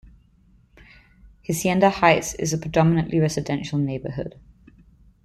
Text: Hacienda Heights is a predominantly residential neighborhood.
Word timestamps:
Hacienda 1.47 1.91
Heights 1.91 2.33
is 2.33 2.53
a 2.53 2.57
predominantly 2.57 3.19
residential 3.19 3.77
neighborhood. 3.77 4.33